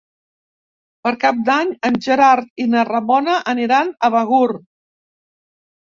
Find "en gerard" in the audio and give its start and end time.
1.89-2.65